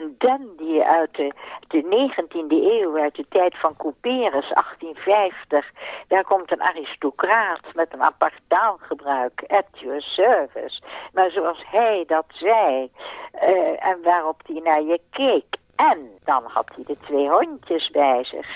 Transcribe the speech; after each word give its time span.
een 0.00 0.14
dandy 0.18 0.80
uit 0.80 1.14
de, 1.14 1.32
de 1.68 1.82
19e 1.82 2.50
eeuw, 2.50 2.98
uit 2.98 3.14
de 3.14 3.26
tijd 3.28 3.58
van 3.58 3.76
Couperus, 3.76 4.48
1850. 4.52 5.70
Daar 6.08 6.24
komt 6.24 6.52
een 6.52 6.62
aristocraat 6.62 7.60
met 7.74 7.92
een 7.92 8.02
apart 8.02 8.40
taalgebruik, 8.48 9.44
at 9.46 9.66
your 9.72 10.02
service. 10.02 10.82
Maar 11.12 11.30
zoals 11.30 11.64
hij 11.70 12.04
dat 12.06 12.24
zei, 12.28 12.90
uh, 13.34 13.86
en 13.86 13.98
waarop 14.02 14.40
hij 14.46 14.60
naar 14.64 14.82
je 14.82 15.00
keek. 15.10 15.58
En 15.76 16.10
dan 16.24 16.42
had 16.44 16.68
hij 16.74 16.84
de 16.86 16.96
twee 17.06 17.28
hondjes 17.28 17.90
bij 17.90 18.24
zich. 18.24 18.48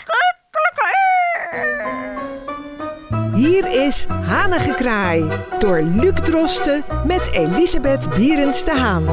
Hier 3.35 3.87
is 3.87 4.07
Hanengekraai 4.07 5.45
door 5.59 5.81
Luc 5.81 6.15
Drosten 6.15 6.85
met 7.07 7.33
Elisabeth 7.33 8.09
Bierens 8.17 8.65
de 8.65 8.71
Haan. 8.71 9.05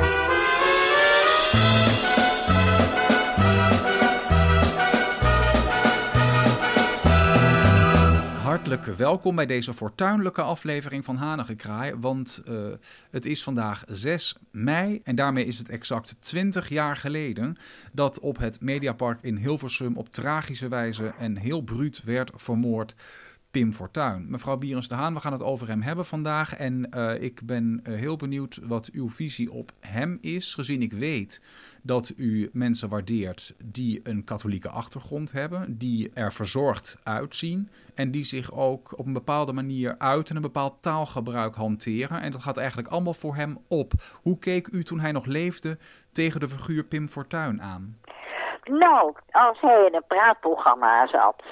Welkom 8.79 9.35
bij 9.35 9.45
deze 9.45 9.73
fortuinlijke 9.73 10.41
aflevering 10.41 11.05
van 11.05 11.15
Hanengekraai, 11.15 11.93
want 11.99 12.41
uh, 12.49 12.67
het 13.09 13.25
is 13.25 13.43
vandaag 13.43 13.83
6 13.85 14.35
mei 14.51 15.01
en 15.03 15.15
daarmee 15.15 15.45
is 15.45 15.57
het 15.57 15.69
exact 15.69 16.15
20 16.19 16.69
jaar 16.69 16.95
geleden 16.95 17.55
dat 17.91 18.19
op 18.19 18.37
het 18.37 18.61
Mediapark 18.61 19.21
in 19.21 19.35
Hilversum 19.35 19.97
op 19.97 20.09
tragische 20.09 20.67
wijze 20.67 21.13
en 21.19 21.37
heel 21.37 21.61
bruut 21.61 22.03
werd 22.03 22.31
vermoord 22.35 22.95
Pim 23.51 23.73
Fortuyn. 23.73 24.25
Mevrouw 24.29 24.57
Bierens 24.57 24.87
de 24.87 24.95
Haan, 24.95 25.13
we 25.13 25.19
gaan 25.19 25.31
het 25.31 25.43
over 25.43 25.67
hem 25.67 25.81
hebben 25.81 26.05
vandaag. 26.05 26.57
En 26.57 26.89
uh, 26.95 27.21
ik 27.21 27.41
ben 27.45 27.83
uh, 27.83 27.95
heel 27.95 28.15
benieuwd 28.15 28.59
wat 28.67 28.89
uw 28.93 29.09
visie 29.09 29.51
op 29.51 29.71
hem 29.79 30.17
is, 30.21 30.53
gezien 30.53 30.81
ik 30.81 30.93
weet 30.93 31.41
dat 31.83 32.13
u 32.17 32.49
mensen 32.53 32.89
waardeert 32.89 33.55
die 33.63 33.99
een 34.03 34.23
katholieke 34.23 34.69
achtergrond 34.69 35.31
hebben, 35.31 35.77
die 35.77 36.11
er 36.13 36.33
verzorgd 36.33 36.99
uitzien 37.03 37.69
en 37.95 38.11
die 38.11 38.23
zich 38.23 38.51
ook 38.53 38.97
op 38.97 39.05
een 39.05 39.13
bepaalde 39.13 39.53
manier 39.53 39.95
uit 39.97 40.29
en 40.29 40.35
een 40.35 40.41
bepaald 40.41 40.81
taalgebruik 40.81 41.55
hanteren. 41.55 42.21
En 42.21 42.31
dat 42.31 42.41
gaat 42.41 42.57
eigenlijk 42.57 42.87
allemaal 42.87 43.13
voor 43.13 43.35
hem 43.35 43.57
op. 43.67 43.91
Hoe 44.21 44.39
keek 44.39 44.67
u 44.67 44.83
toen 44.83 44.99
hij 44.99 45.11
nog 45.11 45.25
leefde 45.25 45.77
tegen 46.11 46.39
de 46.39 46.47
figuur 46.47 46.83
Pim 46.83 47.07
Fortuyn 47.07 47.61
aan? 47.61 47.99
Nou, 48.63 49.13
als 49.31 49.61
hij 49.61 49.85
in 49.87 49.95
een 49.95 50.07
praatprogramma 50.07 51.07
zat 51.07 51.43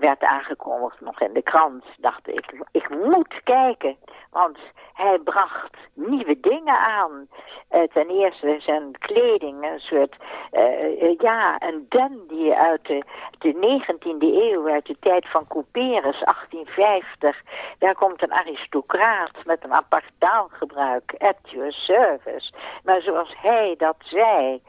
werd 0.00 0.22
aangekondigd 0.22 1.00
nog 1.00 1.20
in 1.20 1.32
de 1.32 1.42
krant, 1.42 1.84
dacht 1.98 2.28
ik, 2.28 2.64
ik 2.72 2.88
moet 2.88 3.40
kijken. 3.44 3.96
Want 4.30 4.58
hij 4.94 5.18
bracht 5.18 5.76
nieuwe 5.94 6.40
dingen 6.40 6.78
aan. 6.78 7.28
Uh, 7.70 7.82
ten 7.82 8.08
eerste 8.08 8.56
zijn 8.58 8.98
kleding, 8.98 9.64
een 9.64 9.80
soort, 9.80 10.16
uh, 10.52 11.18
ja, 11.18 11.62
een 11.62 11.86
dandy 11.88 12.50
uit 12.50 12.86
de, 12.86 13.04
de 13.38 13.52
19e 13.54 14.20
eeuw, 14.20 14.68
uit 14.68 14.86
de 14.86 14.96
tijd 15.00 15.28
van 15.28 15.46
Couperus, 15.48 16.20
1850. 16.20 17.42
Daar 17.78 17.94
komt 17.94 18.22
een 18.22 18.32
aristocraat 18.32 19.44
met 19.44 19.64
een 19.64 19.72
apart 19.72 20.10
taalgebruik, 20.18 21.14
at 21.18 21.38
your 21.42 21.72
service. 21.72 22.52
Maar 22.84 23.00
zoals 23.00 23.34
hij 23.36 23.74
dat 23.78 23.96
zei, 23.98 24.62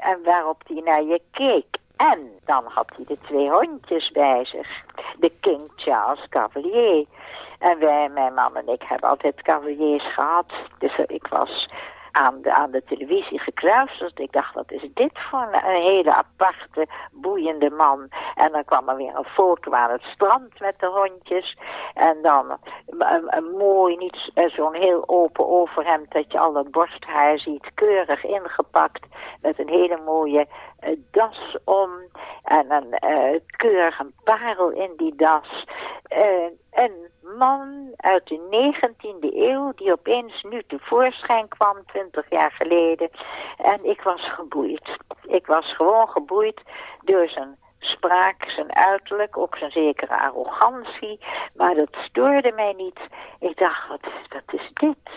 en 0.00 0.22
waarop 0.24 0.62
hij 0.66 0.80
naar 0.84 1.02
je 1.02 1.20
keek, 1.30 1.79
en 2.00 2.30
dan 2.44 2.64
had 2.66 2.90
hij 2.96 3.04
de 3.04 3.18
twee 3.26 3.50
hondjes 3.50 4.10
bij 4.10 4.44
zich. 4.44 4.68
De 5.18 5.32
King 5.40 5.70
Charles 5.76 6.28
Cavalier. 6.28 7.04
En 7.58 7.78
wij, 7.78 8.08
mijn 8.08 8.34
man 8.34 8.56
en 8.56 8.68
ik, 8.68 8.82
hebben 8.82 9.08
altijd 9.08 9.42
cavaliers 9.42 10.14
gehad. 10.14 10.52
Dus 10.78 10.98
ik 11.06 11.26
was 11.26 11.68
aan 12.12 12.42
de, 12.42 12.54
aan 12.54 12.70
de 12.70 12.82
televisie 12.84 13.38
gekruist. 13.38 14.18
Ik 14.18 14.32
dacht, 14.32 14.54
wat 14.54 14.72
is 14.72 14.88
dit 14.94 15.18
voor 15.30 15.48
een, 15.52 15.82
hele 15.82 16.14
aparte, 16.14 16.86
boeiende 17.12 17.70
man. 17.70 18.08
En 18.34 18.52
dan 18.52 18.64
kwam 18.64 18.88
er 18.88 18.96
weer 18.96 19.16
een 19.16 19.24
foto 19.24 19.72
aan 19.72 19.90
het 19.90 20.02
strand 20.02 20.60
met 20.60 20.78
de 20.78 20.86
hondjes. 20.86 21.56
En 21.94 22.22
dan 22.22 22.58
een, 23.28 23.56
mooi, 23.56 23.96
niet 23.96 24.30
zo'n 24.34 24.74
heel 24.74 25.02
open 25.06 25.48
overhemd 25.48 26.12
dat 26.12 26.32
je 26.32 26.38
al 26.38 26.54
het 26.54 26.70
borsthaar 26.70 27.38
ziet. 27.38 27.70
Keurig 27.74 28.24
ingepakt 28.24 29.06
met 29.42 29.58
een 29.58 29.68
hele 29.68 30.00
mooie 30.04 30.46
uh, 30.80 30.96
das 31.10 31.56
om. 31.64 31.90
En 32.44 32.72
een 32.72 33.10
uh, 33.10 33.40
keurig 33.46 33.98
een 33.98 34.14
parel 34.24 34.70
in 34.70 34.92
die 34.96 35.14
das. 35.14 35.66
En 36.70 37.09
man 37.40 37.92
uit 37.96 38.26
de 38.26 38.38
19e 38.50 39.34
eeuw 39.34 39.72
die 39.76 39.92
opeens 39.92 40.42
nu 40.42 40.62
tevoorschijn 40.66 41.48
kwam, 41.48 41.76
20 41.86 42.30
jaar 42.30 42.52
geleden. 42.52 43.10
En 43.56 43.84
ik 43.84 44.02
was 44.02 44.32
geboeid. 44.32 44.96
Ik 45.26 45.46
was 45.46 45.74
gewoon 45.76 46.08
geboeid 46.08 46.60
door 47.04 47.28
zijn 47.28 47.56
spraak, 47.78 48.50
zijn 48.50 48.74
uiterlijk, 48.74 49.36
ook 49.36 49.56
zijn 49.56 49.70
zekere 49.70 50.18
arrogantie. 50.20 51.20
Maar 51.54 51.74
dat 51.74 51.96
stoorde 52.08 52.52
mij 52.52 52.74
niet. 52.76 53.00
Ik 53.38 53.58
dacht, 53.58 53.88
wat, 53.88 54.00
wat 54.28 54.60
is 54.60 54.70
dit? 54.74 55.10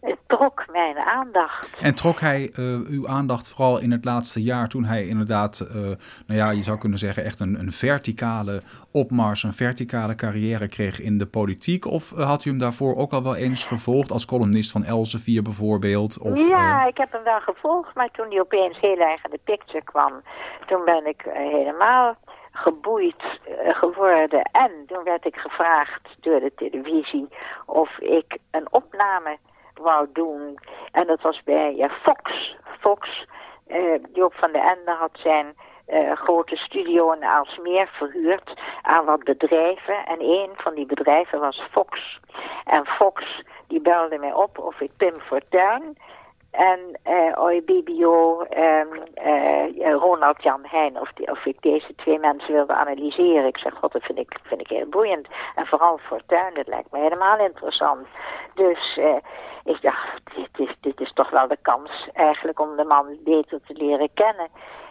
Het 0.00 0.18
trok 0.26 0.64
mijn 0.72 0.96
aandacht. 0.96 1.76
En 1.80 1.94
trok 1.94 2.20
hij 2.20 2.50
uh, 2.58 2.88
uw 2.88 3.08
aandacht 3.08 3.48
vooral 3.48 3.78
in 3.78 3.90
het 3.90 4.04
laatste 4.04 4.42
jaar 4.42 4.68
toen 4.68 4.84
hij 4.84 5.06
inderdaad, 5.06 5.68
uh, 5.68 5.82
nou 6.26 6.40
ja, 6.40 6.50
je 6.50 6.62
zou 6.62 6.78
kunnen 6.78 6.98
zeggen 6.98 7.24
echt 7.24 7.40
een, 7.40 7.58
een 7.58 7.72
verticale 7.72 8.62
opmars, 8.92 9.42
een 9.42 9.52
verticale 9.52 10.14
carrière 10.14 10.68
kreeg 10.68 11.00
in 11.00 11.18
de 11.18 11.26
politiek? 11.26 11.84
Of 11.84 12.12
uh, 12.12 12.26
had 12.26 12.44
u 12.44 12.50
hem 12.50 12.58
daarvoor 12.58 12.96
ook 12.96 13.12
al 13.12 13.22
wel 13.22 13.36
eens 13.36 13.64
gevolgd 13.64 14.10
als 14.10 14.26
columnist 14.26 14.70
van 14.70 14.84
Elsevier 14.84 15.42
bijvoorbeeld? 15.42 16.18
Of, 16.18 16.48
ja, 16.48 16.86
ik 16.86 16.96
heb 16.96 17.12
hem 17.12 17.22
wel 17.22 17.40
gevolgd, 17.40 17.94
maar 17.94 18.10
toen 18.10 18.28
hij 18.28 18.40
opeens 18.40 18.80
heel 18.80 18.98
erg 18.98 19.24
in 19.24 19.30
de 19.30 19.40
picture 19.44 19.84
kwam, 19.84 20.12
toen 20.66 20.84
ben 20.84 21.06
ik 21.06 21.22
helemaal 21.32 22.16
geboeid 22.52 23.40
geworden. 23.68 24.42
En 24.42 24.70
toen 24.86 25.04
werd 25.04 25.24
ik 25.26 25.36
gevraagd 25.36 26.16
door 26.20 26.40
de 26.40 26.52
televisie 26.56 27.28
of 27.66 27.98
ik 27.98 28.38
een 28.50 28.72
opname 28.72 29.38
wou 29.78 30.06
doen. 30.12 30.58
En 30.92 31.06
dat 31.06 31.20
was 31.22 31.42
bij 31.42 31.90
Fox. 32.02 32.56
Fox, 32.80 33.26
uh, 33.68 33.94
Joop 34.12 34.34
van 34.34 34.52
de 34.52 34.58
Ende 34.58 34.90
had 34.90 35.10
zijn 35.12 35.54
uh, 35.88 36.12
grote 36.12 36.56
studio 36.56 37.12
in 37.12 37.24
Aalsmeer 37.24 37.88
verhuurd 37.88 38.60
aan 38.82 39.04
wat 39.04 39.24
bedrijven. 39.24 40.06
En 40.06 40.20
een 40.20 40.50
van 40.54 40.74
die 40.74 40.86
bedrijven 40.86 41.40
was 41.40 41.62
Fox. 41.70 42.20
En 42.64 42.86
Fox 42.86 43.42
die 43.66 43.80
belde 43.80 44.18
mij 44.18 44.32
op 44.32 44.58
of 44.58 44.80
ik 44.80 44.90
Pim 44.96 45.20
Fortuyn 45.20 45.96
en 46.56 46.80
uh, 47.06 47.38
Oibibio, 47.38 48.40
um, 48.40 48.88
uh, 49.26 49.94
Ronald 49.94 50.42
Jan 50.42 50.60
Heijn, 50.62 51.00
of, 51.00 51.12
die, 51.12 51.30
of 51.30 51.46
ik 51.46 51.62
deze 51.62 51.94
twee 51.94 52.18
mensen 52.18 52.54
wilde 52.54 52.74
analyseren. 52.74 53.46
Ik 53.46 53.58
zeg, 53.58 53.74
god, 53.74 53.92
dat 53.92 54.02
vind 54.02 54.18
ik, 54.18 54.38
vind 54.42 54.60
ik 54.60 54.68
heel 54.68 54.86
boeiend. 54.86 55.28
En 55.54 55.66
vooral 55.66 55.98
Fortuyn, 55.98 56.54
dat 56.54 56.66
lijkt 56.66 56.90
me 56.90 56.98
helemaal 56.98 57.38
interessant. 57.38 58.06
Dus 58.54 58.96
uh, 58.96 59.16
ik 59.64 59.82
dacht, 59.82 60.20
dit 60.34 60.68
is, 60.68 60.76
dit 60.80 61.00
is 61.00 61.12
toch 61.12 61.30
wel 61.30 61.48
de 61.48 61.58
kans 61.62 62.08
eigenlijk 62.12 62.60
om 62.60 62.76
de 62.76 62.84
man 62.84 63.16
beter 63.24 63.60
te 63.66 63.74
leren 63.74 64.10
kennen. 64.14 64.48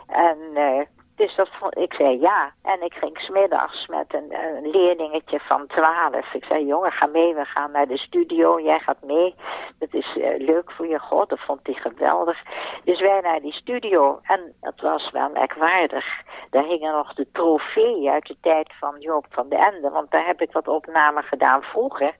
En 0.07 0.37
uh, 0.53 0.81
dus 1.15 1.35
dat 1.35 1.49
vond, 1.49 1.77
ik 1.77 1.93
zei 1.93 2.19
ja. 2.19 2.51
En 2.63 2.81
ik 2.81 2.93
ging 2.93 3.17
smiddags 3.17 3.87
met 3.87 4.13
een, 4.13 4.33
leerlingetje 4.71 5.39
van 5.39 5.67
twaalf. 5.67 6.33
Ik 6.33 6.45
zei, 6.45 6.65
jongen, 6.65 6.91
ga 6.91 7.05
mee, 7.05 7.33
we 7.33 7.45
gaan 7.45 7.71
naar 7.71 7.87
de 7.87 7.97
studio. 7.97 8.61
Jij 8.61 8.79
gaat 8.79 9.01
mee. 9.03 9.35
Dat 9.79 9.93
is 9.93 10.15
uh, 10.15 10.37
leuk 10.37 10.71
voor 10.71 10.87
je 10.87 10.99
god. 10.99 11.29
Dat 11.29 11.39
vond 11.39 11.59
hij 11.63 11.73
geweldig. 11.75 12.43
Dus 12.83 13.01
wij 13.01 13.19
naar 13.21 13.41
die 13.41 13.53
studio. 13.53 14.19
En 14.23 14.53
het 14.61 14.81
was 14.81 15.11
wel 15.11 15.29
merkwaardig. 15.29 16.05
Daar 16.49 16.63
hingen 16.63 16.93
nog 16.93 17.13
de 17.13 17.27
trofee 17.31 18.09
uit 18.09 18.25
de 18.25 18.37
tijd 18.41 18.73
van 18.79 18.95
Joop 18.99 19.25
van 19.29 19.49
de 19.49 19.57
Ende. 19.57 19.89
Want 19.89 20.11
daar 20.11 20.25
heb 20.25 20.41
ik 20.41 20.51
wat 20.51 20.67
opnamen 20.67 21.23
gedaan 21.23 21.61
vroeger. 21.61 22.15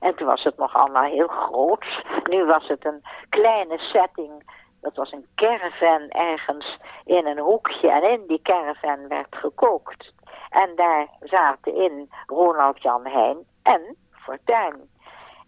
En 0.00 0.14
toen 0.14 0.26
was 0.26 0.42
het 0.42 0.56
nog 0.56 0.74
allemaal 0.74 1.10
heel 1.10 1.28
groot. 1.28 1.84
Nu 2.24 2.44
was 2.44 2.68
het 2.68 2.84
een 2.84 3.02
kleine 3.28 3.78
setting 3.78 4.42
dat 4.80 4.96
was 4.96 5.12
een 5.12 5.26
caravan 5.34 6.08
ergens 6.08 6.78
in 7.04 7.26
een 7.26 7.38
hoekje. 7.38 7.90
En 7.90 8.02
in 8.02 8.24
die 8.26 8.42
caravan 8.42 9.08
werd 9.08 9.36
gekookt. 9.36 10.12
En 10.50 10.76
daar 10.76 11.08
zaten 11.20 11.74
in 11.74 12.10
Ronald 12.26 12.82
Jan 12.82 13.06
Heijn 13.06 13.38
en 13.62 13.96
Fortuyn. 14.10 14.88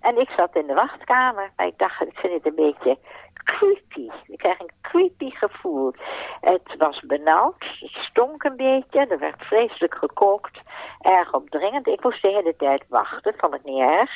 En 0.00 0.18
ik 0.18 0.28
zat 0.30 0.56
in 0.56 0.66
de 0.66 0.74
wachtkamer. 0.74 1.52
Maar 1.56 1.66
ik 1.66 1.78
dacht, 1.78 2.00
ik 2.00 2.18
vind 2.18 2.32
het 2.32 2.46
een 2.46 2.64
beetje 2.64 2.98
creepy. 3.44 4.10
Ik 4.26 4.38
krijg 4.38 4.60
een 4.60 4.72
creepy 4.80 5.30
gevoel. 5.30 5.92
Het 6.40 6.76
was 6.78 7.00
benauwd, 7.00 7.64
het 7.80 7.90
stonk 7.90 8.42
een 8.42 8.56
beetje, 8.56 9.06
er 9.06 9.18
werd 9.18 9.42
vreselijk 9.42 9.94
gekookt, 9.94 10.60
erg 11.00 11.32
opdringend. 11.32 11.86
Ik 11.86 12.02
moest 12.02 12.22
de 12.22 12.28
hele 12.28 12.56
tijd 12.56 12.84
wachten, 12.88 13.34
vond 13.36 13.54
ik 13.54 13.64
niet 13.64 13.80
erg. 13.80 14.10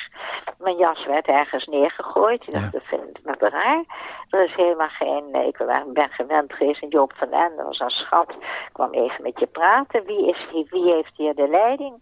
Mijn 0.57 0.75
jas 0.75 1.05
werd 1.05 1.27
ergens 1.27 1.65
neergegooid. 1.65 2.43
Ik 2.43 2.51
dacht, 2.51 2.71
dat 2.71 2.83
vind 2.83 3.17
ik 3.17 3.39
me 3.39 3.49
raar. 3.49 3.83
Er 4.29 4.43
is 4.43 4.55
helemaal 4.55 4.87
geen, 4.87 5.35
ik 5.35 5.57
ben 5.93 6.09
gewend 6.09 6.53
geweest, 6.53 6.81
en 6.81 6.89
Joop 6.89 7.13
van 7.15 7.31
Ende 7.31 7.63
was 7.63 7.79
een 7.79 7.89
schat. 7.89 8.29
Ik 8.29 8.69
kwam 8.71 8.93
even 8.93 9.23
met 9.23 9.39
je 9.39 9.47
praten. 9.47 10.05
Wie, 10.05 10.27
is, 10.27 10.69
wie 10.69 10.93
heeft 10.93 11.17
hier 11.17 11.35
de 11.35 11.47
leiding? 11.47 12.01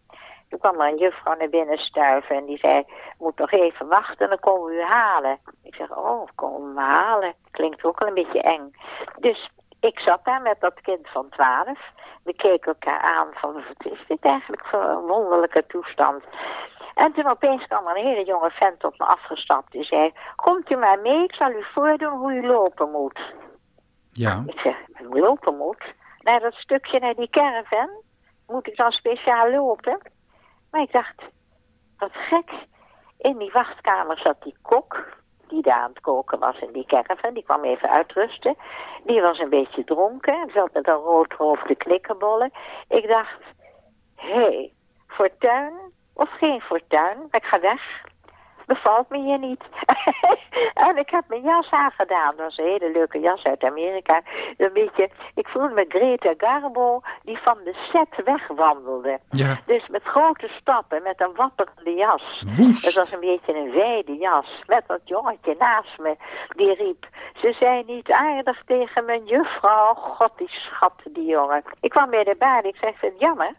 Toen 0.49 0.59
kwam 0.59 0.81
er 0.81 0.87
een 0.87 0.97
juffrouw 0.97 1.35
naar 1.35 1.49
binnen 1.49 1.77
stuiven 1.77 2.35
en 2.35 2.45
die 2.45 2.57
zei, 2.57 2.83
moet 3.17 3.37
nog 3.37 3.51
even 3.51 3.87
wachten, 3.87 4.29
dan 4.29 4.39
komen 4.39 4.65
we 4.65 4.75
u 4.75 4.81
halen. 4.81 5.37
Ik 5.63 5.75
zeg, 5.75 5.97
oh, 5.97 6.27
komen 6.35 6.67
we 6.67 6.73
me 6.73 6.81
halen? 6.81 7.33
Klinkt 7.51 7.83
ook 7.83 7.99
wel 7.99 8.07
een 8.07 8.13
beetje 8.13 8.41
eng. 8.41 8.75
Dus 9.19 9.49
ik 9.83 9.99
zat 9.99 10.25
daar 10.25 10.41
met 10.41 10.59
dat 10.59 10.81
kind 10.81 11.09
van 11.09 11.29
twaalf. 11.29 11.79
We 12.23 12.33
keken 12.33 12.73
elkaar 12.73 13.01
aan 13.01 13.27
van, 13.33 13.53
wat 13.53 13.91
is 13.91 14.03
dit 14.07 14.21
eigenlijk 14.21 14.65
voor 14.65 14.83
een 14.83 15.05
wonderlijke 15.05 15.65
toestand? 15.67 16.23
En 16.93 17.13
toen 17.13 17.27
opeens 17.27 17.67
kwam 17.67 17.87
er 17.87 17.97
een 17.97 18.05
hele 18.05 18.25
jonge 18.25 18.51
vent 18.51 18.83
op 18.83 18.97
me 18.97 19.05
afgestapt. 19.05 19.71
Die 19.71 19.83
zei, 19.83 20.13
komt 20.35 20.69
u 20.69 20.75
maar 20.75 20.99
mee, 20.99 21.23
ik 21.23 21.35
zal 21.35 21.51
u 21.51 21.63
voordoen 21.73 22.17
hoe 22.17 22.33
u 22.33 22.47
lopen 22.47 22.91
moet. 22.91 23.19
Ja. 24.11 24.43
Ik 24.45 24.59
zeg, 24.59 24.75
hoe 24.93 25.19
lopen 25.19 25.57
moet? 25.57 25.83
Naar 26.19 26.39
dat 26.39 26.53
stukje, 26.53 26.99
naar 26.99 27.15
die 27.15 27.29
caravan? 27.29 27.89
Moet 28.47 28.67
ik 28.67 28.75
dan 28.75 28.91
speciaal 28.91 29.51
lopen? 29.51 29.99
Maar 30.71 30.81
ik 30.81 30.91
dacht, 30.91 31.21
wat 31.97 32.11
gek. 32.13 32.51
In 33.17 33.37
die 33.37 33.51
wachtkamer 33.51 34.17
zat 34.17 34.41
die 34.43 34.55
kok, 34.61 35.07
die 35.53 35.61
daar 35.61 35.81
aan 35.81 35.89
het 35.89 36.01
koken 36.01 36.39
was 36.39 36.59
in 36.59 36.71
die 36.71 36.85
caravan. 36.85 37.33
Die 37.33 37.43
kwam 37.43 37.63
even 37.63 37.89
uitrusten. 37.89 38.55
Die 39.03 39.21
was 39.21 39.39
een 39.39 39.49
beetje 39.49 39.83
dronken, 39.83 40.49
zat 40.53 40.73
met 40.73 40.87
een 40.87 40.93
roodhoofde 40.93 41.75
knikkerbollen. 41.75 42.51
Ik 42.87 43.07
dacht, 43.07 43.41
hé, 44.15 44.33
hey, 44.33 44.71
fortuin 45.07 45.73
of 46.13 46.29
geen 46.29 46.61
fortuin? 46.61 47.17
Ik 47.31 47.43
ga 47.43 47.59
weg 47.59 47.81
bevalt 48.65 49.09
me 49.09 49.17
hier 49.17 49.39
niet. 49.39 49.63
en 50.87 50.97
ik 50.97 51.09
heb 51.09 51.23
mijn 51.27 51.41
jas 51.41 51.71
aangedaan. 51.71 52.33
Dat 52.35 52.45
was 52.45 52.57
een 52.57 52.65
hele 52.65 52.91
leuke 52.91 53.19
jas 53.19 53.43
uit 53.43 53.63
Amerika. 53.63 54.21
Een 54.57 54.73
beetje, 54.73 55.09
ik 55.35 55.47
voelde 55.47 55.73
me 55.73 55.85
Greta 55.87 56.33
Garbo 56.37 57.01
die 57.23 57.37
van 57.37 57.57
de 57.63 57.73
set 57.91 58.25
wegwandelde. 58.25 59.19
Ja. 59.29 59.59
Dus 59.65 59.87
met 59.87 60.03
grote 60.03 60.47
stappen, 60.59 61.03
met 61.03 61.21
een 61.21 61.35
wapperende 61.35 61.93
jas. 61.93 62.43
Woest. 62.57 62.85
Het 62.85 62.95
was 62.95 63.11
een 63.11 63.19
beetje 63.19 63.55
een 63.55 63.71
wijde 63.71 64.15
jas. 64.15 64.63
Met 64.65 64.83
dat 64.87 65.01
jongetje 65.03 65.55
naast 65.59 65.99
me, 65.99 66.15
die 66.55 66.73
riep... 66.73 67.07
Ze 67.33 67.55
zijn 67.59 67.83
niet 67.85 68.11
aardig 68.11 68.63
tegen 68.65 69.05
mijn 69.05 69.25
juffrouw. 69.25 69.93
God, 69.93 70.31
die 70.37 70.49
schat, 70.49 70.93
die 71.03 71.25
jongen. 71.25 71.63
Ik 71.81 71.89
kwam 71.89 72.09
bij 72.09 72.23
de 72.23 72.35
baard. 72.39 72.65
Ik 72.65 72.75
zei, 72.75 72.91
ik 72.91 72.97
vind 72.97 73.11
het 73.11 73.21
jammer. 73.21 73.51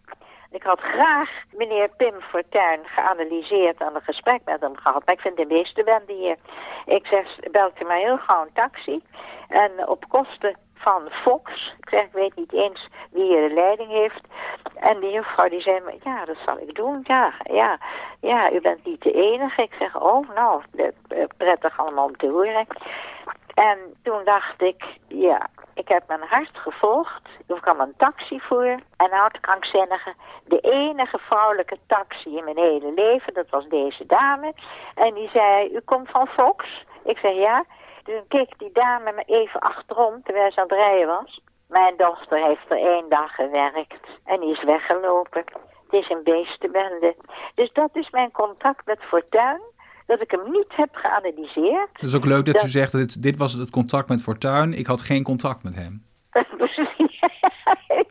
Ik 0.54 0.62
had 0.62 0.80
graag 0.80 1.30
meneer 1.52 1.88
Pim 1.96 2.20
Fortuyn 2.20 2.80
geanalyseerd 2.84 3.80
en 3.80 3.94
een 3.94 4.00
gesprek 4.02 4.40
met 4.44 4.60
hem 4.60 4.76
gehad. 4.76 5.06
Maar 5.06 5.14
ik 5.14 5.20
vind 5.20 5.36
de 5.36 5.46
meeste 5.46 5.82
bende 5.82 6.12
hier. 6.12 6.36
Ik 6.84 7.06
zeg, 7.06 7.38
belt 7.50 7.80
u 7.80 7.84
maar 7.84 7.96
heel 7.96 8.18
gauw 8.18 8.42
een 8.42 8.52
taxi. 8.52 9.02
En 9.48 9.88
op 9.88 10.04
kosten 10.08 10.56
van 10.74 11.08
Fox. 11.10 11.74
Ik 11.80 11.88
zeg, 11.88 12.02
ik 12.02 12.12
weet 12.12 12.36
niet 12.36 12.52
eens 12.52 12.88
wie 13.10 13.22
hier 13.22 13.48
de 13.48 13.54
leiding 13.54 13.90
heeft. 13.90 14.20
En 14.74 15.00
die 15.00 15.10
juffrouw 15.10 15.48
die 15.48 15.60
zei, 15.60 15.80
ja, 16.04 16.24
dat 16.24 16.36
zal 16.44 16.58
ik 16.58 16.74
doen. 16.74 17.00
Ja, 17.02 17.32
ja, 17.42 17.78
ja, 18.20 18.52
u 18.52 18.60
bent 18.60 18.84
niet 18.84 19.02
de 19.02 19.12
enige. 19.12 19.62
Ik 19.62 19.74
zeg, 19.78 20.00
oh, 20.00 20.28
nou, 20.34 20.62
prettig 21.36 21.78
allemaal 21.78 22.04
om 22.04 22.16
te 22.16 22.28
horen. 22.28 22.66
En 23.54 23.78
toen 24.02 24.24
dacht 24.24 24.62
ik, 24.62 24.84
ja, 25.08 25.48
ik 25.74 25.88
heb 25.88 26.02
mijn 26.08 26.22
hart 26.28 26.56
gevolgd. 26.58 27.22
Er 27.46 27.60
kwam 27.60 27.80
een 27.80 27.94
taxi 27.96 28.40
voor, 28.40 28.80
een 28.96 29.12
oud-krankzinnige. 29.12 30.14
De 30.44 30.60
enige 30.60 31.18
vrouwelijke 31.18 31.78
taxi 31.86 32.36
in 32.36 32.44
mijn 32.44 32.58
hele 32.58 32.92
leven, 32.92 33.34
dat 33.34 33.50
was 33.50 33.68
deze 33.68 34.06
dame. 34.06 34.52
En 34.94 35.14
die 35.14 35.28
zei, 35.28 35.68
u 35.74 35.80
komt 35.80 36.10
van 36.10 36.26
Fox? 36.26 36.84
Ik 37.04 37.18
zei, 37.18 37.34
ja. 37.34 37.64
Toen 38.04 38.24
keek 38.28 38.58
die 38.58 38.72
dame 38.72 39.12
me 39.12 39.22
even 39.22 39.60
achterom, 39.60 40.22
terwijl 40.22 40.52
ze 40.52 40.60
aan 40.60 40.68
het 40.68 40.78
rijden 40.78 41.06
was. 41.06 41.40
Mijn 41.68 41.96
dochter 41.96 42.44
heeft 42.46 42.70
er 42.70 42.78
één 42.78 43.08
dag 43.08 43.34
gewerkt 43.34 44.08
en 44.24 44.40
die 44.40 44.50
is 44.50 44.64
weggelopen. 44.64 45.44
Het 45.84 46.02
is 46.02 46.10
een 46.10 46.22
beestenbende. 46.22 47.16
Dus 47.54 47.72
dat 47.72 47.90
is 47.92 48.10
mijn 48.10 48.30
contact 48.30 48.86
met 48.86 49.02
Fortuin 49.02 49.60
dat 50.06 50.20
ik 50.20 50.30
hem 50.30 50.50
niet 50.50 50.76
heb 50.76 50.88
geanalyseerd. 50.92 51.88
Het 51.92 52.02
is 52.02 52.16
ook 52.16 52.24
leuk 52.24 52.44
dat, 52.44 52.54
dat... 52.54 52.64
u 52.64 52.68
zegt, 52.68 52.92
dat 52.92 53.00
dit, 53.00 53.22
dit 53.22 53.36
was 53.36 53.52
het 53.52 53.70
contact 53.70 54.08
met 54.08 54.22
Fortuin. 54.22 54.72
Ik 54.72 54.86
had 54.86 55.02
geen 55.02 55.22
contact 55.22 55.62
met 55.62 55.74
hem. 55.74 56.04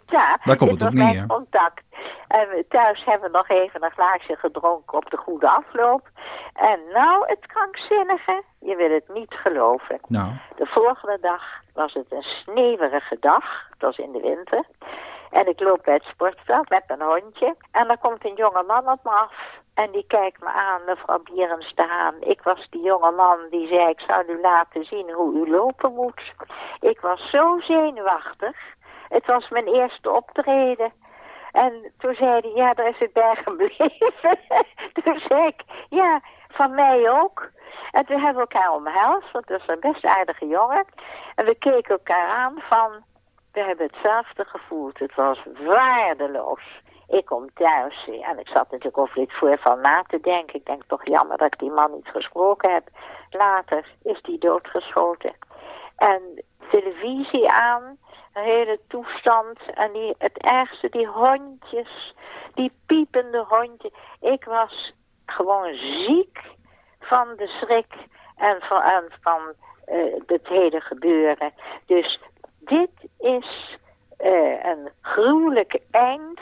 ja, 0.07 0.39
Daar 0.43 0.55
komt 0.55 0.71
het 0.71 0.83
op 0.83 0.93
neer. 0.93 1.25
contact. 1.27 1.83
En 2.27 2.65
thuis 2.69 3.03
hebben 3.05 3.31
we 3.31 3.37
nog 3.37 3.49
even 3.49 3.83
een 3.83 3.91
glaasje 3.91 4.35
gedronken 4.35 4.97
op 4.97 5.09
de 5.09 5.17
goede 5.17 5.49
afloop. 5.49 6.09
En 6.53 6.79
nou, 6.93 7.23
het 7.27 7.45
krankzinnige, 7.45 8.43
je 8.59 8.75
wil 8.75 8.91
het 8.91 9.07
niet 9.13 9.33
geloven. 9.33 9.99
Nou. 10.07 10.31
De 10.55 10.65
volgende 10.65 11.17
dag 11.21 11.43
was 11.73 11.93
het 11.93 12.05
een 12.09 12.21
sneeuwige 12.21 13.17
dag, 13.19 13.43
het 13.69 13.81
was 13.81 13.97
in 13.97 14.11
de 14.11 14.19
winter. 14.19 14.65
En 15.31 15.47
ik 15.47 15.59
loop 15.59 15.81
bij 15.83 15.93
het 15.93 16.03
sportveld 16.03 16.69
met 16.69 16.83
een 16.87 17.01
hondje. 17.01 17.55
En 17.71 17.87
dan 17.87 17.97
komt 17.99 18.25
een 18.25 18.35
jonge 18.35 18.63
man 18.67 18.89
op 18.89 19.03
me 19.03 19.09
af. 19.09 19.33
En 19.73 19.91
die 19.91 20.05
kijkt 20.07 20.41
me 20.41 20.51
aan, 20.51 20.81
mevrouw 20.85 21.19
Bierens. 21.19 21.73
Ik 22.19 22.41
was 22.41 22.67
die 22.69 22.81
jonge 22.81 23.11
man 23.11 23.37
die 23.49 23.67
zei, 23.67 23.89
ik 23.89 23.99
zou 23.99 24.25
u 24.27 24.41
laten 24.41 24.85
zien 24.85 25.11
hoe 25.11 25.33
u 25.33 25.49
lopen 25.49 25.93
moet. 25.93 26.33
Ik 26.79 26.99
was 26.99 27.29
zo 27.29 27.59
zenuwachtig. 27.59 28.57
Het 29.09 29.25
was 29.25 29.49
mijn 29.49 29.67
eerste 29.67 30.11
optreden. 30.11 30.93
En 31.51 31.91
toen 31.97 32.15
zei 32.15 32.39
hij, 32.41 32.51
ja, 32.55 32.73
daar 32.73 32.87
is 32.87 32.99
het 32.99 33.13
bij 33.13 33.35
gebleven. 33.35 34.39
toen 35.03 35.19
zei 35.27 35.47
ik, 35.47 35.63
ja, 35.89 36.21
van 36.47 36.75
mij 36.75 37.09
ook. 37.11 37.51
En 37.91 38.05
toen 38.05 38.21
hebben 38.21 38.43
we 38.43 38.53
elkaar 38.53 38.71
omhelst, 38.71 39.31
want 39.31 39.47
dat 39.47 39.65
was 39.65 39.67
een 39.67 39.91
best 39.91 40.05
aardige 40.05 40.47
jongen. 40.47 40.85
En 41.35 41.45
we 41.45 41.55
keken 41.55 41.95
elkaar 41.95 42.27
aan 42.27 42.55
van, 42.59 42.91
we 43.51 43.59
hebben 43.59 43.85
hetzelfde 43.85 44.45
gevoeld. 44.45 44.99
Het 44.99 45.15
was 45.15 45.43
waardeloos. 45.65 46.81
Ik 47.07 47.25
kom 47.25 47.53
thuis 47.53 48.07
en 48.21 48.39
ik 48.39 48.47
zat 48.47 48.71
natuurlijk 48.71 48.97
over 48.97 49.15
dit 49.15 49.33
voorval 49.33 49.75
na 49.75 50.03
te 50.07 50.19
denken. 50.19 50.55
Ik 50.55 50.65
denk 50.65 50.83
toch 50.87 51.05
jammer 51.05 51.37
dat 51.37 51.53
ik 51.53 51.59
die 51.59 51.71
man 51.71 51.91
niet 51.91 52.07
gesproken 52.07 52.73
heb. 52.73 52.87
Later 53.29 53.85
is 54.03 54.21
die 54.21 54.37
doodgeschoten. 54.37 55.33
En 55.97 56.43
televisie 56.69 57.51
aan, 57.51 57.97
een 58.33 58.43
hele 58.43 58.79
toestand. 58.87 59.59
En 59.73 59.91
die, 59.91 60.15
het 60.17 60.37
ergste, 60.37 60.89
die 60.89 61.07
hondjes, 61.07 62.15
die 62.53 62.71
piepende 62.85 63.45
hondjes. 63.47 63.93
Ik 64.19 64.45
was 64.45 64.93
gewoon 65.25 65.73
ziek 66.07 66.39
van 66.99 67.27
de 67.37 67.47
schrik 67.47 67.93
en 68.37 68.61
van, 68.61 68.81
van 69.21 69.41
uh, 69.91 70.13
het 70.25 70.47
hele 70.47 70.81
gebeuren. 70.81 71.53
Dus 71.85 72.19
dit 72.59 72.91
is 73.19 73.77
uh, 74.19 74.65
een 74.65 74.89
gruwelijk 75.01 75.79
eind. 75.91 76.39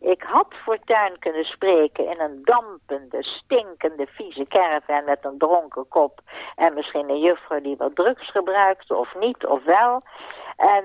Ik 0.00 0.22
had 0.22 0.54
fortuin 0.72 1.18
kunnen 1.18 1.44
spreken 1.44 2.06
in 2.10 2.20
een 2.20 2.40
dampende, 2.42 3.22
stinkende, 3.22 4.06
vieze 4.06 4.46
caravan 4.48 5.04
met 5.04 5.18
een 5.24 5.38
dronken 5.38 5.88
kop. 5.88 6.20
En 6.56 6.74
misschien 6.74 7.08
een 7.10 7.20
juffrouw 7.20 7.60
die 7.60 7.76
wat 7.76 7.94
drugs 7.94 8.30
gebruikte, 8.30 8.94
of 8.96 9.14
niet, 9.18 9.46
of 9.46 9.64
wel. 9.64 10.02
En 10.56 10.84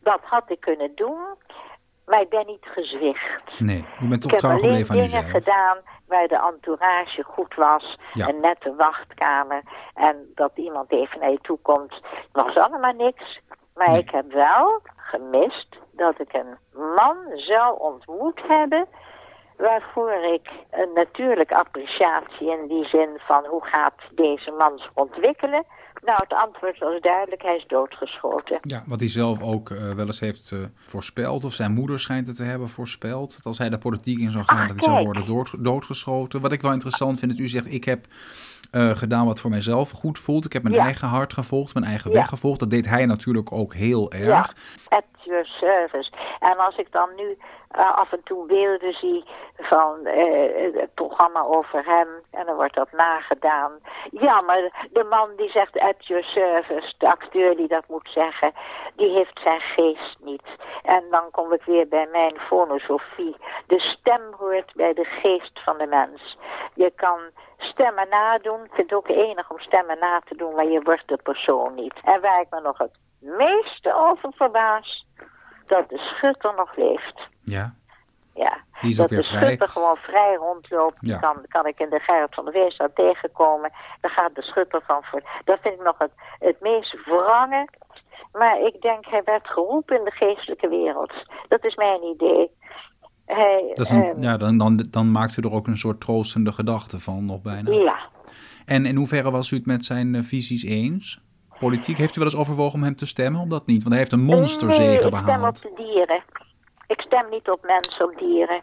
dat 0.00 0.20
had 0.22 0.50
ik 0.50 0.60
kunnen 0.60 0.94
doen, 0.94 1.20
maar 2.06 2.20
ik 2.20 2.28
ben 2.28 2.46
niet 2.46 2.66
gezwicht. 2.66 3.58
Nee, 3.58 3.84
u 4.02 4.08
bent 4.08 4.24
ik 4.24 4.30
heb 4.30 4.38
trouw 4.38 4.50
alleen 4.50 4.62
gebleven 4.64 4.90
aan 4.94 5.06
dingen 5.06 5.24
uzelf. 5.26 5.44
gedaan 5.44 5.78
waar 6.06 6.28
de 6.28 6.40
entourage 6.52 7.22
goed 7.22 7.54
was. 7.54 7.98
Ja. 8.10 8.28
Een 8.28 8.40
nette 8.40 8.74
wachtkamer. 8.74 9.62
En 9.94 10.32
dat 10.34 10.52
iemand 10.54 10.92
even 10.92 11.20
naar 11.20 11.30
je 11.30 11.40
toe 11.40 11.58
komt. 11.62 12.00
was 12.32 12.56
allemaal 12.56 12.92
niks. 12.92 13.40
Maar 13.74 13.90
Nee. 13.90 13.98
ik 14.00 14.10
heb 14.10 14.32
wel 14.32 14.80
gemist 14.96 15.77
dat 15.98 16.20
ik 16.20 16.32
een 16.32 16.56
man 16.94 17.16
zou 17.34 17.80
ontmoet 17.80 18.40
hebben... 18.48 18.86
waarvoor 19.56 20.12
ik 20.34 20.50
een 20.70 20.92
natuurlijke 20.94 21.56
appreciatie 21.56 22.50
in 22.58 22.66
die 22.68 22.84
zin 22.84 23.08
van... 23.18 23.44
hoe 23.44 23.64
gaat 23.64 24.00
deze 24.14 24.50
man 24.50 24.78
zich 24.78 24.90
ontwikkelen... 24.94 25.64
Nou, 26.04 26.18
het 26.22 26.32
antwoord 26.32 26.78
was 26.78 27.00
duidelijk, 27.00 27.42
hij 27.42 27.56
is 27.56 27.66
doodgeschoten. 27.66 28.58
Ja, 28.62 28.82
wat 28.86 29.00
hij 29.00 29.08
zelf 29.08 29.42
ook 29.42 29.70
eh, 29.70 29.90
wel 29.90 30.06
eens 30.06 30.20
heeft 30.20 30.52
eh, 30.52 30.58
voorspeld, 30.74 31.44
of 31.44 31.52
zijn 31.52 31.72
moeder 31.72 32.00
schijnt 32.00 32.26
het 32.26 32.36
te 32.36 32.44
hebben 32.44 32.68
voorspeld. 32.68 33.36
Dat 33.36 33.44
als 33.44 33.58
hij 33.58 33.68
de 33.68 33.78
politiek 33.78 34.18
in 34.18 34.30
zou 34.30 34.44
gaan, 34.44 34.68
dat 34.68 34.76
hij 34.76 34.84
zou 34.84 35.04
worden 35.04 35.26
dood, 35.26 35.64
doodgeschoten. 35.64 36.40
Wat 36.40 36.52
ik 36.52 36.62
wel 36.62 36.72
interessant 36.72 37.18
vind, 37.18 37.32
is 37.32 37.38
u 37.38 37.48
zegt, 37.48 37.72
ik 37.72 37.84
heb 37.84 38.06
eh, 38.70 38.90
gedaan 38.90 39.26
wat 39.26 39.40
voor 39.40 39.50
mijzelf 39.50 39.90
goed 39.90 40.18
voelt. 40.18 40.44
Ik 40.44 40.52
heb 40.52 40.62
mijn 40.62 40.74
Ja. 40.74 40.84
eigen 40.84 41.08
hart 41.08 41.32
gevolgd, 41.32 41.74
mijn 41.74 41.86
eigen 41.86 42.10
Ja. 42.10 42.16
weg 42.16 42.28
gevolgd. 42.28 42.60
Dat 42.60 42.70
deed 42.70 42.88
hij 42.88 43.06
natuurlijk 43.06 43.52
ook 43.52 43.74
heel 43.74 44.14
Ja, 44.16 44.36
erg. 44.38 44.54
at 44.88 45.04
your 45.22 45.44
service. 45.44 46.12
En 46.40 46.56
als 46.58 46.76
ik 46.76 46.92
dan 46.92 47.08
nu 47.16 47.38
eh, 47.68 47.94
af 47.98 48.12
en 48.12 48.20
toe 48.24 48.46
beelden 48.46 48.92
zie 48.92 49.24
van 49.56 50.04
eh, 50.06 50.80
het 50.80 50.94
programma 50.94 51.40
over 51.42 51.84
hem 51.84 52.08
en 52.30 52.46
dan 52.46 52.54
wordt 52.54 52.74
dat 52.74 52.92
nagedaan. 52.92 53.72
Ja, 54.10 54.40
maar 54.40 54.88
de 54.92 55.04
man 55.10 55.28
die 55.36 55.50
zegt 55.50 55.78
at 55.78 56.06
your 56.06 56.24
service, 56.24 56.94
de 56.98 57.08
acteur 57.10 57.56
die 57.56 57.68
dat 57.68 57.84
moet 57.88 58.08
zeggen, 58.14 58.52
die 58.96 59.10
heeft 59.10 59.40
zijn 59.42 59.60
geest 59.60 60.16
niet. 60.20 60.42
En 60.82 61.04
dan 61.10 61.30
kom 61.30 61.52
ik 61.52 61.62
weer 61.62 61.88
bij 61.88 62.08
mijn 62.12 62.38
filosofie. 62.38 63.36
De 63.66 63.80
stem 63.80 64.22
hoort 64.38 64.72
bij 64.74 64.94
de 64.94 65.04
geest 65.04 65.60
van 65.64 65.78
de 65.78 65.86
mens. 65.86 66.38
Je 66.74 66.92
kan 66.96 67.18
stemmen 67.78 68.08
nadoen. 68.08 68.64
Ik 68.64 68.72
vind 68.74 68.90
het 68.90 68.98
ook 68.98 69.08
enig 69.08 69.50
om 69.50 69.58
stemmen 69.60 69.98
na 69.98 70.20
te 70.24 70.36
doen, 70.36 70.54
maar 70.54 70.66
je 70.66 70.80
wordt 70.82 71.08
de 71.08 71.16
persoon 71.22 71.74
niet. 71.74 71.94
En 72.02 72.20
waar 72.20 72.40
ik 72.40 72.46
me 72.50 72.60
nog 72.60 72.78
het 72.78 72.98
meeste 73.20 73.94
over 73.94 74.32
verbaas, 74.32 75.06
dat 75.66 75.88
de 75.88 75.98
schutter 75.98 76.54
nog 76.54 76.76
leeft. 76.76 77.20
Ja, 77.44 77.74
Ja, 78.34 78.56
die 78.80 78.90
is 78.90 78.96
dat 78.96 79.10
weer 79.10 79.18
de 79.18 79.24
vrij. 79.24 79.40
schutter 79.46 79.68
gewoon 79.68 79.96
vrij 79.96 80.34
rondloopt. 80.34 80.96
Ja. 81.00 81.18
kan, 81.18 81.44
kan 81.48 81.66
ik 81.66 81.78
in 81.80 81.88
de 81.90 82.00
Gerrit 82.00 82.34
van 82.34 82.44
de 82.44 82.50
Weesstraat 82.50 82.94
tegenkomen. 82.94 83.72
Dan 84.00 84.10
gaat 84.10 84.34
de 84.34 84.42
schutter 84.42 84.82
van 84.86 85.02
voor. 85.02 85.22
Dat 85.44 85.58
vind 85.60 85.74
ik 85.74 85.82
nog 85.82 85.98
het, 85.98 86.12
het 86.38 86.60
meest 86.60 87.04
wrange. 87.04 87.68
Maar 88.32 88.60
ik 88.60 88.80
denk, 88.80 89.06
hij 89.06 89.22
werd 89.24 89.48
geroepen 89.48 89.98
in 89.98 90.04
de 90.04 90.10
geestelijke 90.10 90.68
wereld. 90.68 91.12
Dat 91.48 91.64
is 91.64 91.74
mijn 91.74 92.02
idee. 92.02 92.56
Hij, 93.28 93.70
Dat 93.74 93.86
is 93.86 93.90
een- 93.92 94.02
ehm, 94.04 94.22
ja, 94.22 94.36
dan, 94.36 94.58
dan, 94.58 94.86
dan 94.90 95.10
maakt 95.10 95.36
u 95.36 95.42
er 95.42 95.52
ook 95.52 95.66
een 95.66 95.76
soort 95.78 96.00
troostende 96.00 96.52
gedachte 96.52 96.98
van, 96.98 97.24
nog 97.24 97.42
bijna. 97.42 97.70
ja. 97.70 97.98
En 98.66 98.86
in 98.86 98.96
hoeverre 98.96 99.30
was 99.30 99.50
u 99.50 99.56
het 99.56 99.66
met 99.66 99.84
zijn 99.84 100.14
eh, 100.14 100.22
visies 100.22 100.64
eens? 100.64 101.20
Politiek, 101.58 101.98
heeft 101.98 102.16
u 102.16 102.20
wel 102.20 102.28
eens 102.30 102.38
overwogen 102.38 102.74
om 102.74 102.82
hem 102.84 102.94
te 102.96 103.06
stemmen 103.06 103.40
of 103.40 103.48
dat 103.48 103.66
niet? 103.66 103.78
Want 103.78 103.88
hij 103.88 103.98
heeft 103.98 104.12
een 104.12 104.24
Nee, 104.26 104.36
monsterzege 104.36 104.92
ik 104.92 104.98
stem 104.98 105.10
behaald. 105.10 105.64
op 105.64 105.76
de 105.76 105.82
dieren. 105.84 106.22
Ik 106.86 107.00
stem 107.00 107.24
niet 107.30 107.50
op 107.50 107.62
mensen, 107.66 108.04
op 108.04 108.18
dieren. 108.18 108.60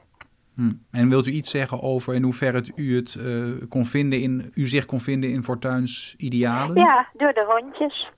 Hm. 0.55 0.72
En 0.91 1.10
wilt 1.10 1.27
u 1.27 1.31
iets 1.31 1.51
zeggen 1.51 1.81
over 1.81 2.13
in 2.13 2.24
hoeverre 2.24 2.57
het 2.57 2.72
u 2.75 2.95
het 2.95 3.15
eh, 3.15 3.67
kon 3.69 3.86
vinden 3.86 4.22
in, 4.22 4.51
u 4.53 4.67
zich 4.67 4.86
kon 4.86 5.00
vinden 5.00 5.29
in 5.29 5.43
Fortuins 5.43 6.15
idealen? 6.17 6.75
Ja, 6.75 7.07
door 7.13 7.34
de 7.34 7.45
hondjes. 7.60 8.10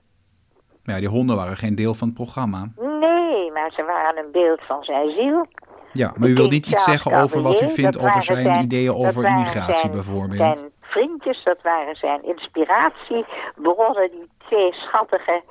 Ja, 0.84 0.98
die 1.00 1.08
honden 1.08 1.36
waren 1.36 1.58
geen 1.58 1.76
deel 1.76 1.94
van 1.94 2.08
het 2.08 2.18
programma. 2.18 2.60
Nee, 2.78 3.52
maar 3.52 3.72
ze 3.72 3.84
waren 3.84 4.26
een 4.26 4.32
beeld 4.32 4.62
van 4.68 4.84
zijn 4.84 5.10
ziel. 5.12 5.48
Ja, 5.98 6.14
maar 6.18 6.30
u 6.30 6.34
wilt 6.34 6.52
niet 6.52 6.68
iets 6.68 6.84
zeggen 6.84 7.22
over 7.22 7.42
wat 7.42 7.62
u 7.62 7.68
vindt 7.70 7.98
over 8.00 8.22
zijn, 8.22 8.44
zijn- 8.44 8.64
ideeën 8.64 8.94
over 8.96 9.26
immigratie 9.26 9.76
zijn- 9.76 9.92
bijvoorbeeld. 9.92 10.58
Zijn 10.58 10.72
vriendjes, 10.82 11.44
dat 11.44 11.62
waren 11.62 11.96
zijn 11.96 12.24
inspiratiebronnen, 12.24 14.12
die 14.12 14.30
twee 14.48 14.74
schattige, 14.74 15.42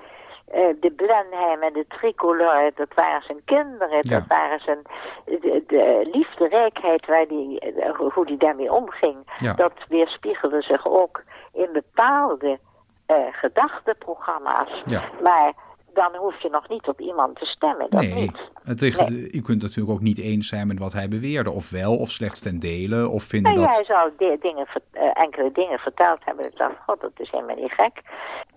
eh, 0.46 0.60
de 0.80 0.90
Blenheim 0.96 1.62
en 1.62 1.72
de 1.72 1.84
Tricolore, 1.88 2.72
dat 2.74 2.94
waren 2.94 3.22
zijn 3.22 3.40
kinderen, 3.44 3.98
Ja. 4.00 4.18
dat 4.18 4.26
waren 4.28 4.60
zijn, 4.60 4.78
de, 5.24 5.64
de 5.66 6.08
liefderijkheid 6.12 7.06
waar 7.06 7.26
die, 7.26 7.60
eh, 7.60 7.90
hoe- 7.96 8.26
die 8.26 8.36
daarmee 8.36 8.72
omging. 8.72 9.16
Ja. 9.36 9.52
Dat 9.52 9.72
weerspiegelde 9.88 10.62
zich 10.62 10.86
ook 10.86 11.22
in 11.52 11.68
bepaalde 11.72 12.58
eh 13.06 13.16
gedachtenprogramma's. 13.32 14.82
Ja. 14.84 15.02
Maar 15.22 15.52
dan 15.96 16.14
hoef 16.20 16.42
je 16.42 16.48
nog 16.50 16.68
niet 16.68 16.86
op 16.88 17.00
iemand 17.00 17.36
te 17.38 17.44
stemmen, 17.44 17.86
dat 17.90 18.00
Nee, 18.00 18.14
niet. 18.14 18.38
het 18.64 18.80
ligt, 18.80 19.10
u 19.34 19.40
kunt 19.42 19.62
natuurlijk 19.62 19.90
ook 19.96 20.00
niet 20.00 20.18
eens 20.18 20.48
zijn 20.48 20.66
met 20.66 20.78
wat 20.78 20.92
hij 20.92 21.08
beweerde. 21.08 21.50
Of 21.50 21.70
wel, 21.70 21.96
of 21.96 22.10
slechts 22.10 22.40
ten 22.40 22.58
dele. 22.58 23.08
Of 23.08 23.22
vinden 23.24 23.54
Nou 23.54 23.64
ja, 23.64 23.68
hij 23.68 23.78
dat... 23.78 23.86
zou 23.86 24.10
de- 24.18 24.38
dingen, 24.40 24.66
eh, 24.92 25.02
enkele 25.22 25.50
dingen 25.52 25.78
verteld 25.78 26.18
hebben. 26.24 26.44
Ik 26.44 26.56
dacht, 26.56 26.74
god, 26.86 27.00
dat 27.00 27.10
is 27.16 27.30
helemaal 27.30 27.56
niet 27.56 27.72
gek. 27.72 28.02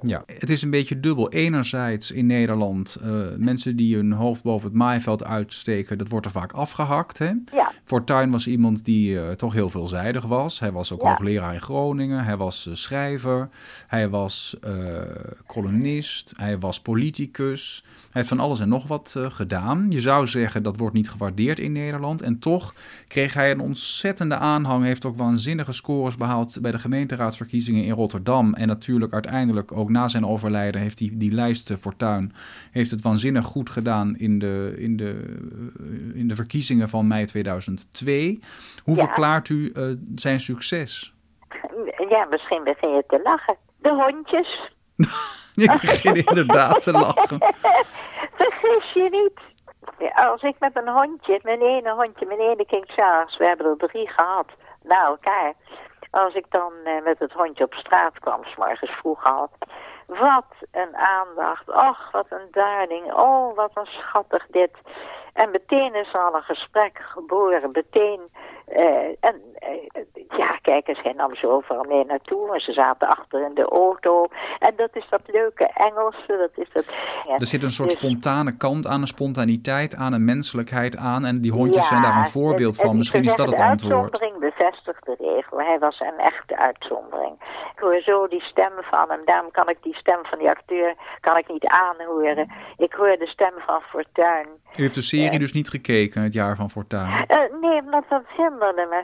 Ja, 0.01 0.24
het 0.25 0.50
is 0.50 0.62
een 0.62 0.69
beetje 0.69 1.00
dubbel. 1.00 1.29
Enerzijds 1.29 2.12
in 2.12 2.25
Nederland, 2.25 2.98
eh, 3.01 3.10
mensen 3.38 3.75
die 3.75 3.96
hun 3.96 4.12
hoofd 4.12 4.43
boven 4.43 4.67
het 4.67 4.77
maaiveld 4.77 5.24
uitsteken, 5.24 5.98
dat 5.98 6.08
wordt 6.10 6.25
er 6.25 6.31
vaak 6.31 6.51
afgehakt. 6.53 7.17
Hè? 7.17 7.31
Ja, 7.51 7.72
Fortuyn 7.84 8.31
was 8.31 8.48
iemand 8.48 8.86
die 8.86 9.19
eh, 9.22 9.31
toch 9.31 9.53
heel 9.53 9.69
veelzijdig 9.69 10.25
was. 10.25 10.60
Hij 10.60 10.72
was 10.72 10.93
ook 10.93 11.01
Ja. 11.01 11.08
hoogleraar 11.10 11.53
in 11.53 11.62
Groningen. 11.62 12.24
Hij 12.24 12.38
was 12.38 12.69
schrijver. 12.72 13.50
Hij 13.88 14.10
was 14.10 14.58
columnist. 15.48 16.34
Hij 16.38 16.60
was 16.60 16.81
politicus. 16.81 17.29
Hij 17.38 17.52
heeft 18.12 18.28
van 18.28 18.40
alles 18.40 18.60
en 18.60 18.70
nog 18.70 18.88
wat 18.88 19.14
eh, 19.18 19.26
gedaan. 19.32 19.86
Je 19.90 20.02
zou 20.02 20.28
zeggen 20.28 20.64
dat 20.64 20.78
wordt 20.78 20.96
niet 20.96 21.10
gewaardeerd 21.10 21.60
in 21.60 21.72
Nederland. 21.72 22.22
En 22.22 22.40
toch 22.40 22.74
kreeg 23.08 23.34
hij 23.34 23.52
een 23.52 23.60
ontzettende 23.60 24.36
aanhang. 24.36 24.84
Heeft 24.84 25.06
ook 25.06 25.18
waanzinnige 25.18 25.72
scores 25.74 26.18
behaald 26.18 26.58
bij 26.62 26.72
de 26.72 26.80
gemeenteraadsverkiezingen 26.80 27.84
in 27.84 27.92
Rotterdam. 27.92 28.54
En 28.54 28.68
natuurlijk 28.68 29.14
uiteindelijk 29.14 29.72
ook 29.72 29.90
na 29.90 30.08
zijn 30.08 30.26
overlijden 30.26 30.82
heeft 30.82 31.00
hij 31.00 31.10
die 31.14 31.32
lijst 31.32 31.70
eh, 31.72 31.78
Fortuyn 31.78 32.34
heeft 32.72 32.92
het 32.92 33.02
waanzinnig 33.02 33.46
goed 33.46 33.70
gedaan 33.70 34.18
in 34.18 34.40
de, 34.40 34.76
in 34.78 34.98
de, 34.98 35.24
eh, 35.80 36.20
in 36.20 36.28
de 36.28 36.36
verkiezingen 36.36 36.90
van 36.90 37.08
mei 37.08 37.26
2002. 37.26 38.40
Hoe 38.84 38.96
Ja. 38.96 39.02
verklaart 39.06 39.50
u 39.50 39.72
zijn 40.16 40.40
succes? 40.40 41.14
ja, 42.10 42.26
misschien 42.30 42.64
begin 42.64 42.90
je 42.90 43.04
te 43.08 43.20
lachen. 43.24 43.56
De 43.82 43.90
hondjes. 43.90 44.72
Ik 45.68 45.82
begin 45.82 46.16
inderdaad 46.16 46.84
te 46.84 46.92
lachen. 46.92 47.39
Vergis 48.36 48.94
je 48.94 49.08
niet. 49.12 49.39
Als 50.16 50.42
ik 50.42 50.56
met 50.60 50.75
een 50.75 50.88
hondje, 50.89 51.39
mijn 51.44 51.62
ene 51.62 51.92
hondje, 51.94 52.25
mijn 52.25 52.39
ene 52.39 52.66
King 52.66 52.84
Charles, 52.88 53.38
we 53.38 53.46
hebben 53.46 53.66
er 53.66 53.88
drie 53.88 54.08
gehad, 54.08 54.48
na 54.84 55.06
elkaar. 55.06 55.54
Als 56.12 56.34
ik 56.34 56.46
dan 56.50 56.74
eh, 56.84 57.04
met 57.04 57.20
het 57.20 57.32
hondje 57.34 57.63
op 57.63 57.74
straat 57.74 58.20
kwam, 58.20 58.44
s 58.44 58.56
morgens 58.56 58.92
vroeg 58.92 59.24
al. 59.25 59.50
Wat 60.08 60.46
een 60.72 60.96
aandacht. 60.96 61.70
Och, 61.70 62.12
wat 62.12 62.25
een 62.30 62.48
darling. 62.51 63.13
Oh, 63.13 63.56
wat 63.56 63.72
een 63.74 63.86
schattig 63.86 64.46
dit. 64.48 64.72
En 65.34 65.51
meteen 65.51 65.96
is 65.96 66.13
al 66.13 66.36
een 66.36 66.42
gesprek 66.44 67.00
geboren. 67.13 67.72
Meteen. 67.72 68.22
eh, 68.66 69.08
en 69.20 69.42
eh, 69.56 70.04
ja, 70.38 70.49
hij 70.74 71.14
nam 71.18 71.36
ze 71.36 71.48
overal 71.48 71.84
mee 71.84 72.06
naartoe. 72.06 72.54
En 72.54 72.60
ze 72.60 72.72
zaten 72.74 73.08
achter 73.08 73.46
in 73.46 73.54
de 73.54 73.62
auto. 73.70 74.28
En 74.60 74.74
dat 74.76 74.90
is 74.94 75.06
dat 75.10 75.22
leuke 75.26 75.70
Engelse. 75.74 76.38
Dat 76.38 76.66
is 76.66 76.74
dat. 76.74 76.86
Ja, 77.28 77.34
Er 77.36 77.46
zit 77.46 77.64
een 77.64 77.70
soort 77.70 77.90
dus- 77.90 77.98
spontane 78.00 78.58
kant 78.58 78.88
aan, 78.88 79.02
een 79.02 79.08
spontaniteit 79.08 79.96
aan, 79.96 80.14
een 80.14 80.26
menselijkheid 80.26 80.98
aan. 80.98 81.26
En 81.26 81.42
die 81.42 81.52
hondjes 81.52 81.84
Ja, 81.84 81.90
zijn 81.90 82.02
daar 82.02 82.18
een 82.18 82.26
voorbeeld 82.26 82.72
het- 82.74 82.82
van. 82.82 82.88
het- 82.90 82.98
Misschien 82.98 83.24
is 83.24 83.36
dat 83.36 83.50
het 83.50 83.60
antwoord. 83.60 83.80
De 83.94 83.96
uitzondering 83.96 84.40
bevestigt 84.40 85.06
de 85.06 85.16
regel. 85.20 85.58
Hij 85.60 85.80
was 85.80 86.00
een 86.00 86.18
echte 86.20 86.58
uitzondering. 86.58 87.34
Ik 87.74 87.80
hoor 87.80 88.02
zo 88.02 88.28
die 88.28 88.42
stem 88.42 88.72
van 88.82 89.10
hem. 89.10 89.22
Daarom 89.26 89.52
kan 89.52 89.70
ik 89.70 89.78
die 89.82 89.96
stem 89.96 90.20
van 90.24 90.40
die 90.40 90.50
acteur 90.50 90.94
kan 91.20 91.38
ik 91.38 91.48
niet 91.48 91.66
aanhoren. 91.66 92.52
Ik 92.78 92.94
hoor 92.94 93.16
de 93.20 93.28
stem 93.28 93.54
van 93.66 93.82
Fortuyn. 93.82 94.48
U 94.78 94.82
heeft 94.82 94.96
de 94.96 95.02
serie 95.02 95.40
dus 95.40 95.54
niet 95.54 95.70
gekeken, 95.70 96.22
het 96.22 96.34
jaar 96.34 96.56
van 96.56 96.70
Fortuyn. 96.70 97.26
Eh, 97.28 97.38
nee, 97.62 97.82
want 97.84 98.06
dat 98.10 98.24
hinderde 98.38 98.88
me. 98.90 99.04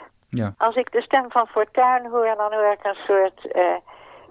Als 0.57 0.75
ik 0.75 0.91
de 0.91 1.01
stem 1.01 1.31
van 1.31 1.47
Fortuyn 1.47 2.05
hoor, 2.05 2.35
dan 2.37 2.53
hoor 2.53 2.71
ik 2.71 2.83
een 2.83 2.95
soort 3.07 3.41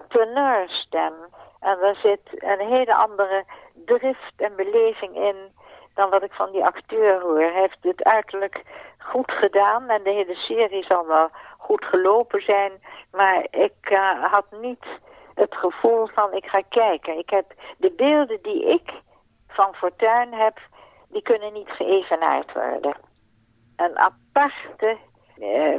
teneurstem. 0.07 1.13
En 1.59 1.77
daar 1.79 1.95
zit 1.95 2.21
een 2.31 2.67
hele 2.67 2.95
andere 2.95 3.43
drift 3.85 4.33
en 4.37 4.55
beleving 4.55 5.15
in 5.15 5.35
dan 5.93 6.09
wat 6.09 6.23
ik 6.23 6.31
van 6.31 6.51
die 6.51 6.65
acteur 6.65 7.21
hoor. 7.21 7.39
Hij 7.39 7.61
heeft 7.61 7.77
het 7.81 8.03
uiterlijk 8.03 8.63
goed 8.97 9.31
gedaan 9.31 9.89
en 9.89 10.03
de 10.03 10.09
hele 10.09 10.35
serie 10.35 10.83
zal 10.83 11.07
wel 11.07 11.29
goed 11.57 11.85
gelopen 11.85 12.41
zijn. 12.41 12.71
Maar 13.11 13.47
ik 13.49 13.77
eh, 13.81 14.31
had 14.31 14.45
niet 14.61 14.85
het 15.35 15.55
gevoel 15.55 16.07
van 16.07 16.33
ik 16.33 16.45
ga 16.45 16.61
kijken. 16.69 17.17
Ik 17.17 17.29
heb 17.29 17.53
de 17.77 17.91
beelden 17.91 18.39
die 18.41 18.65
ik 18.65 18.91
van 19.47 19.73
Fortuyn 19.75 20.33
heb, 20.33 20.59
die 21.09 21.21
kunnen 21.21 21.53
niet 21.53 21.69
geëvenaard 21.69 22.53
worden. 22.53 22.95
Een 23.75 23.97
aparte, 23.97 24.97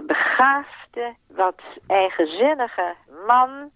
begaafde, 0.06 1.14
wat 1.26 1.60
eigenzinnige 1.86 2.94
man 3.26 3.70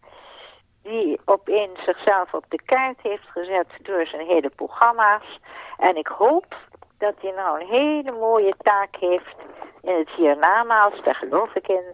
die 0.82 1.20
opeens 1.24 1.84
zichzelf 1.84 2.34
op 2.34 2.44
de 2.48 2.62
kaart 2.64 3.00
heeft 3.02 3.28
gezet 3.28 3.66
door 3.82 4.06
zijn 4.06 4.26
hele 4.26 4.50
programma's. 4.56 5.40
En 5.78 5.96
ik 5.96 6.06
hoop 6.06 6.56
dat 6.98 7.14
hij 7.20 7.32
nou 7.36 7.60
een 7.60 7.66
hele 7.66 8.12
mooie 8.12 8.54
taak 8.58 8.96
heeft 8.96 9.36
in 9.82 9.94
het 9.98 10.10
hiernamaals, 10.10 11.02
daar 11.04 11.14
geloof 11.14 11.54
ik 11.54 11.68
in. 11.68 11.84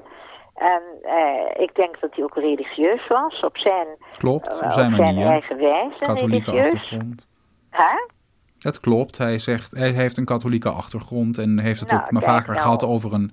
En 0.55 0.83
eh, 1.03 1.63
ik 1.63 1.75
denk 1.75 2.01
dat 2.01 2.15
hij 2.15 2.25
ook 2.25 2.35
religieus 2.35 3.07
was, 3.07 3.41
op 3.41 3.57
zijn, 3.57 3.87
klopt, 4.19 4.61
eh, 4.61 4.67
op 4.67 4.73
zijn 4.73 4.91
manier. 4.91 5.27
eigen 5.27 5.57
wijze. 5.57 5.99
Katholieke 5.99 6.51
religieus. 6.51 6.75
achtergrond. 6.75 7.29
Het 8.59 8.81
klopt. 8.81 9.19
Hij 9.19 9.39
zegt, 9.39 9.73
hij 9.77 9.91
heeft 9.91 10.17
een 10.17 10.25
katholieke 10.25 10.69
achtergrond 10.71 11.39
en 11.39 11.59
heeft 11.59 11.81
het 11.81 11.91
Nou, 11.91 12.03
ook 12.03 12.11
maar 12.11 12.23
vaker 12.23 12.51
nou. 12.51 12.61
gehad 12.63 12.85
over 12.85 13.13
een, 13.13 13.33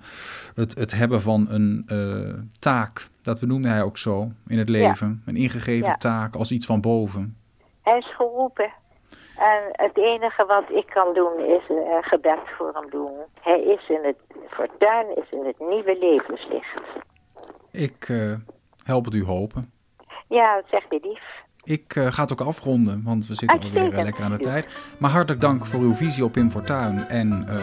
het, 0.54 0.74
het 0.78 0.92
hebben 0.94 1.22
van 1.22 1.46
een 1.50 1.82
eh, 1.86 2.40
taak. 2.60 3.08
Dat 3.22 3.40
benoemde 3.40 3.68
hij 3.68 3.82
ook 3.82 3.98
zo 3.98 4.28
in 4.46 4.58
het 4.58 4.68
leven. 4.68 5.22
Een 5.26 5.36
ingegeven 5.36 5.88
Ja. 5.88 5.94
taak 5.96 6.34
als 6.34 6.50
iets 6.52 6.66
van 6.66 6.80
boven. 6.80 7.36
Hij 7.82 7.98
is 7.98 8.14
geroepen. 8.14 8.72
En 9.38 9.62
het 9.72 9.96
enige 9.98 10.44
wat 10.46 10.64
ik 10.70 10.86
kan 10.86 11.14
doen 11.14 11.38
is 11.38 11.68
een 11.68 12.02
gebed 12.02 12.38
voor 12.58 12.70
hem 12.74 12.90
doen. 12.90 13.12
Hij 13.40 13.60
is 13.60 13.88
in 13.88 14.00
het 14.02 14.16
fortuin, 14.50 15.06
is 15.16 15.30
in 15.30 15.44
het 15.46 15.58
nieuwe 15.58 15.96
levenslicht. 16.00 16.80
Ik 17.70 18.08
eh, 18.08 18.32
help 18.84 19.04
het 19.04 19.14
u 19.14 19.24
hopen. 19.24 19.70
Ja, 20.28 20.54
dat 20.54 20.64
zegt 20.70 20.86
hij 20.88 20.98
lief. 21.02 21.42
Ik 21.64 21.96
eh, 21.96 22.06
ga 22.10 22.22
het 22.22 22.32
ook 22.32 22.40
afronden, 22.40 23.02
want 23.04 23.26
we 23.26 23.34
zitten 23.34 23.58
alweer 23.58 23.70
eh, 23.70 23.76
Uitstekend. 23.76 24.04
lekker 24.04 24.24
aan 24.24 24.30
de 24.32 24.38
tijd. 24.38 24.66
Maar 24.98 25.10
hartelijk 25.10 25.40
dank 25.40 25.66
voor 25.66 25.80
uw 25.80 25.94
visie 25.94 26.24
op 26.24 26.32
Pim 26.32 26.50
Fortuyn. 26.50 27.08
En 27.08 27.44
eh, 27.48 27.56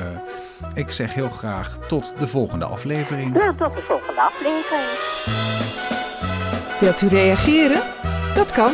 ik 0.73 0.91
zeg 0.91 1.13
heel 1.13 1.29
graag 1.29 1.77
tot 1.87 2.13
de 2.19 2.27
volgende 2.27 2.65
aflevering. 2.65 3.33
Nou, 3.33 3.55
tot 3.55 3.73
de 3.73 3.81
volgende 3.87 4.21
aflevering. 4.21 4.89
Wilt 6.79 7.01
u 7.01 7.07
reageren? 7.07 7.81
Dat 8.35 8.51
kan. 8.51 8.71